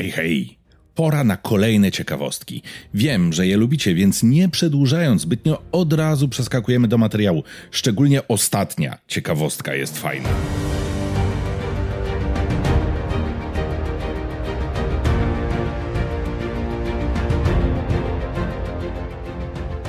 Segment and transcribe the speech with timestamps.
[0.00, 0.58] Hej, hej!
[0.94, 2.62] Pora na kolejne ciekawostki.
[2.94, 7.44] Wiem, że je lubicie, więc nie przedłużając zbytnio, od razu przeskakujemy do materiału.
[7.70, 10.28] Szczególnie ostatnia ciekawostka jest fajna.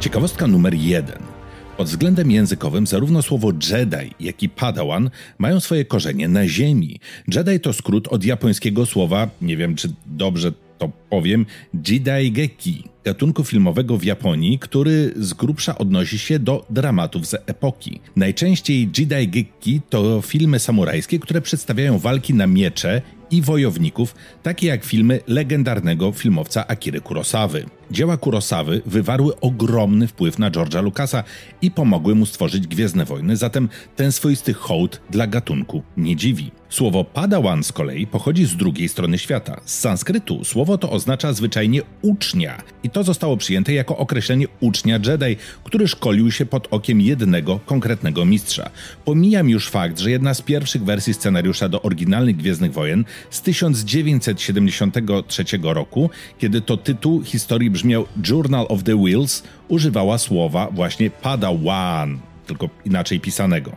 [0.00, 1.33] Ciekawostka numer jeden.
[1.76, 7.00] Pod względem językowym zarówno słowo Jedi, jak i Padawan mają swoje korzenie na ziemi.
[7.34, 11.46] Jedi to skrót od japońskiego słowa, nie wiem czy dobrze to powiem,
[11.88, 18.00] Jidaigeki, gatunku filmowego w Japonii, który z grubsza odnosi się do dramatów z epoki.
[18.16, 25.20] Najczęściej Jidaigeki to filmy samurajskie, które przedstawiają walki na miecze i wojowników, takie jak filmy
[25.26, 27.66] legendarnego filmowca Akiry Kurosawy.
[27.94, 31.24] Dzieła Kurosawy wywarły ogromny wpływ na George'a Lucasa
[31.62, 36.50] i pomogły mu stworzyć Gwiezdne Wojny, zatem ten swoisty hołd dla gatunku nie dziwi.
[36.74, 39.60] Słowo Padawan z kolei pochodzi z drugiej strony świata.
[39.64, 45.36] Z sanskrytu słowo to oznacza zwyczajnie ucznia i to zostało przyjęte jako określenie ucznia Jedi,
[45.64, 48.70] który szkolił się pod okiem jednego konkretnego mistrza.
[49.04, 55.44] Pomijam już fakt, że jedna z pierwszych wersji scenariusza do oryginalnych Gwiezdnych Wojen z 1973
[55.62, 62.68] roku, kiedy to tytuł historii brzmiał Journal of the Wheels, używała słowa właśnie Padawan, tylko
[62.84, 63.72] inaczej pisanego.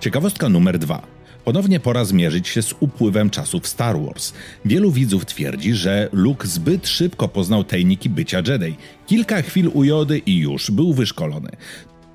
[0.00, 1.19] Ciekawostka numer dwa.
[1.44, 4.32] Ponownie pora zmierzyć się z upływem czasu w Star Wars.
[4.64, 8.76] Wielu widzów twierdzi, że Luke zbyt szybko poznał tajniki bycia Jedi.
[9.06, 11.50] Kilka chwil u Jody i już był wyszkolony.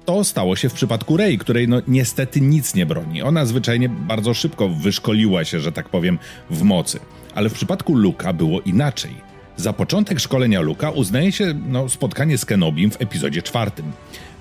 [0.05, 3.21] To stało się w przypadku Rey, której no niestety nic nie broni.
[3.21, 6.99] Ona zwyczajnie bardzo szybko wyszkoliła się, że tak powiem, w mocy.
[7.35, 9.34] Ale w przypadku Luka było inaczej.
[9.57, 13.91] Za początek szkolenia Luka uznaje się no, spotkanie z Kenobim w epizodzie czwartym.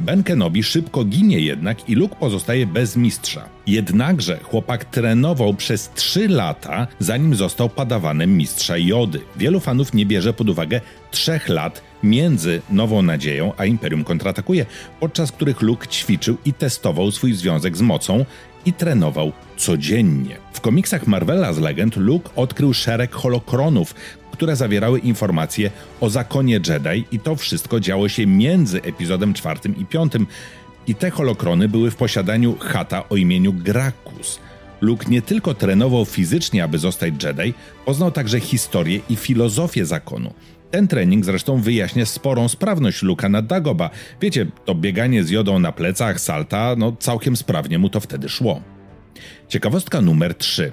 [0.01, 3.49] Ben Kenobi szybko ginie jednak i Luke pozostaje bez mistrza.
[3.67, 9.21] Jednakże chłopak trenował przez 3 lata, zanim został padawanem mistrza Jody.
[9.37, 14.67] Wielu fanów nie bierze pod uwagę 3 lat między Nową Nadzieją a Imperium kontratakuje,
[15.01, 18.25] podczas których Luke ćwiczył i testował swój związek z mocą
[18.67, 20.37] i trenował codziennie.
[20.53, 23.95] W komiksach Marvela z Legend Luke odkrył szereg holokronów,
[24.35, 29.87] które zawierały informacje o zakonie Jedi i to wszystko działo się między epizodem czwartym i
[29.87, 30.27] piątym.
[30.87, 34.41] I te holokrony były w posiadaniu chata o imieniu Gracchus.
[34.81, 40.35] Luke nie tylko trenował fizycznie, aby zostać Jedi, poznał także historię i filozofię zakonu.
[40.71, 43.91] Ten trening zresztą wyjaśnia sporą sprawność Luka na Dagoba.
[44.21, 48.61] Wiecie, to bieganie z jodą na plecach, salta, no całkiem sprawnie mu to wtedy szło.
[49.49, 50.73] Ciekawostka numer 3.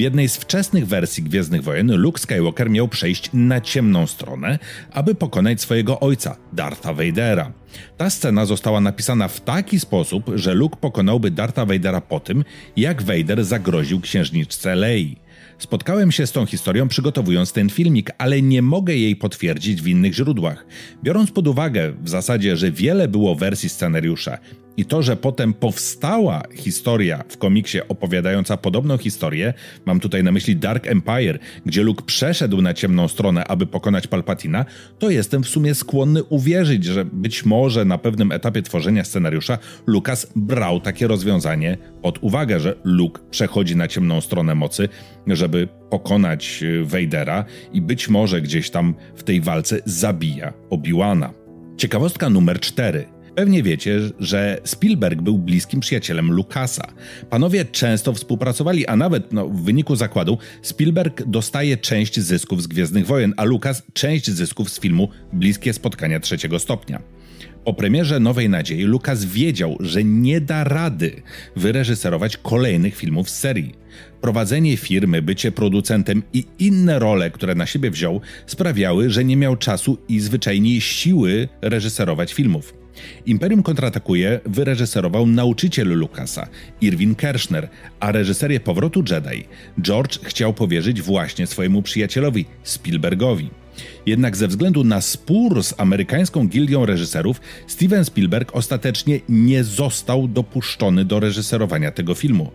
[0.00, 4.58] W jednej z wczesnych wersji Gwiezdnych Wojen Luke Skywalker miał przejść na ciemną stronę,
[4.92, 7.52] aby pokonać swojego ojca, Dartha Vadera.
[7.96, 12.44] Ta scena została napisana w taki sposób, że Luke pokonałby Dartha Vadera po tym,
[12.76, 15.16] jak Vader zagroził księżniczce Lei.
[15.58, 20.14] Spotkałem się z tą historią przygotowując ten filmik, ale nie mogę jej potwierdzić w innych
[20.14, 20.66] źródłach.
[21.02, 24.38] Biorąc pod uwagę w zasadzie, że wiele było wersji scenariusza
[24.80, 29.54] i to, że potem powstała historia w komiksie opowiadająca podobną historię,
[29.86, 34.64] mam tutaj na myśli Dark Empire, gdzie Luke przeszedł na ciemną stronę, aby pokonać Palpatina,
[34.98, 40.32] to jestem w sumie skłonny uwierzyć, że być może na pewnym etapie tworzenia scenariusza Lucas
[40.36, 44.88] brał takie rozwiązanie pod uwagę, że Luke przechodzi na ciemną stronę mocy,
[45.26, 51.30] żeby pokonać Vadera i być może gdzieś tam w tej walce zabija Obi-Wana.
[51.76, 53.19] Ciekawostka numer 4.
[53.40, 56.92] Pewnie wiecie, że Spielberg był bliskim przyjacielem Lucasa.
[57.30, 63.06] Panowie często współpracowali, a nawet no, w wyniku zakładu Spielberg dostaje część zysków z Gwiezdnych
[63.06, 67.02] Wojen, a Lucas część zysków z filmu Bliskie Spotkania Trzeciego Stopnia.
[67.64, 71.22] Po premierze Nowej Nadziei Lucas wiedział, że nie da rady
[71.56, 73.74] wyreżyserować kolejnych filmów z serii.
[74.20, 79.56] Prowadzenie firmy, bycie producentem i inne role, które na siebie wziął, sprawiały, że nie miał
[79.56, 82.79] czasu i zwyczajnie siły reżyserować filmów.
[83.26, 86.48] Imperium kontratakuje wyreżyserował nauczyciel Lucasa,
[86.80, 87.68] Irwin Kershner,
[88.00, 89.44] a reżyserię powrotu Jedi
[89.82, 93.50] George chciał powierzyć właśnie swojemu przyjacielowi Spielbergowi.
[94.06, 101.04] Jednak ze względu na spór z amerykańską gildią reżyserów, Steven Spielberg ostatecznie nie został dopuszczony
[101.04, 102.50] do reżyserowania tego filmu.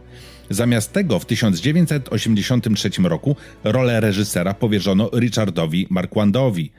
[0.49, 6.71] Zamiast tego w 1983 roku rolę reżysera powierzono Richardowi Marquandowi,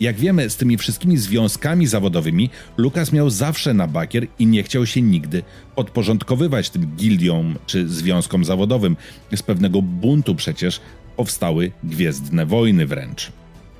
[0.00, 4.86] jak wiemy, z tymi wszystkimi związkami zawodowymi Lukas miał zawsze na bakier i nie chciał
[4.86, 5.42] się nigdy
[5.74, 8.96] podporządkowywać tym gildiom czy związkom zawodowym.
[9.36, 10.80] Z pewnego buntu przecież
[11.16, 13.32] powstały Gwiezdne Wojny wręcz.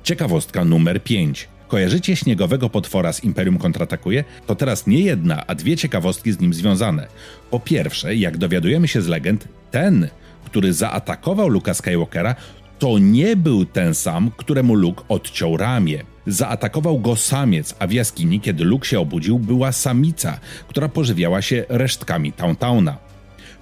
[0.03, 1.47] Ciekawostka numer 5.
[1.67, 4.23] Kojarzycie śniegowego potwora z Imperium kontratakuje?
[4.45, 7.07] To teraz nie jedna, a dwie ciekawostki z nim związane.
[7.51, 10.07] Po pierwsze, jak dowiadujemy się z legend, ten,
[10.45, 12.35] który zaatakował Luka Skywalkera,
[12.79, 16.03] to nie był ten sam, któremu Luke odciął ramię.
[16.27, 21.65] Zaatakował go samiec, a w jaskini, kiedy Luke się obudził, była samica, która pożywiała się
[21.69, 22.97] resztkami Towntowna.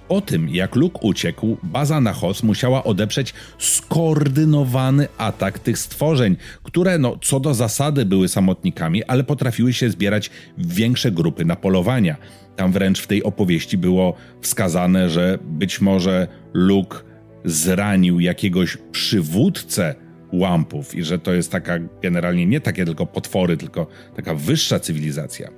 [0.08, 6.98] O tym, jak Luke uciekł, baza na Hoth musiała odeprzeć skoordynowany atak tych stworzeń, które
[6.98, 12.16] no, co do zasady były samotnikami, ale potrafiły się zbierać w większe grupy na polowania.
[12.56, 16.98] Tam wręcz w tej opowieści było wskazane, że być może Luke
[17.46, 19.94] zranił jakiegoś przywódcę
[20.32, 25.50] łampów i że to jest taka generalnie nie takie tylko potwory, tylko taka wyższa cywilizacja.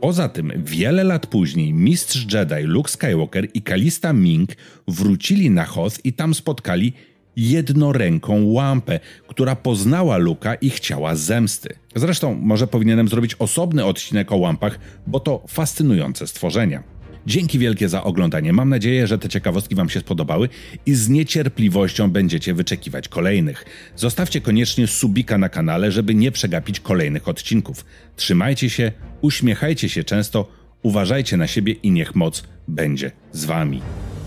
[0.00, 4.50] Poza tym, wiele lat później mistrz Jedi Luke Skywalker i Kalista Ming
[4.88, 6.92] wrócili na Hoth i tam spotkali
[7.36, 11.74] jednoręką łampę, która poznała Luka i chciała zemsty.
[11.94, 16.95] Zresztą może powinienem zrobić osobny odcinek o łampach, bo to fascynujące stworzenia.
[17.26, 18.52] Dzięki wielkie za oglądanie.
[18.52, 20.48] Mam nadzieję, że te ciekawostki Wam się spodobały
[20.86, 23.64] i z niecierpliwością będziecie wyczekiwać kolejnych.
[23.96, 27.84] Zostawcie koniecznie subika na kanale, żeby nie przegapić kolejnych odcinków.
[28.16, 30.48] Trzymajcie się, uśmiechajcie się często,
[30.82, 33.82] uważajcie na siebie i niech moc będzie z Wami.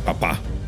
[0.05, 0.58] Pa pa!